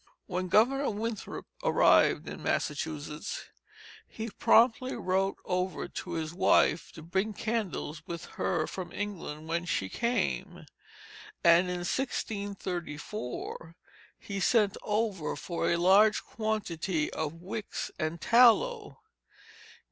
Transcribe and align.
When 0.25 0.47
Governor 0.47 0.89
Winthrop 0.89 1.45
arrived 1.63 2.27
in 2.27 2.41
Massachusetts, 2.41 3.43
he 4.07 4.31
promptly 4.31 4.95
wrote 4.95 5.37
over 5.45 5.87
to 5.87 6.13
his 6.13 6.33
wife 6.33 6.91
to 6.93 7.03
bring 7.03 7.33
candles 7.33 8.01
with 8.07 8.25
her 8.41 8.65
from 8.65 8.91
England 8.91 9.47
when 9.47 9.65
she 9.65 9.89
came. 9.89 10.65
And 11.43 11.69
in 11.69 11.85
1634 11.85 13.75
he 14.17 14.39
sent 14.39 14.75
over 14.81 15.35
for 15.35 15.69
a 15.69 15.77
large 15.77 16.23
quantity 16.23 17.13
of 17.13 17.35
wicks 17.35 17.91
and 17.99 18.19
tallow. 18.19 19.03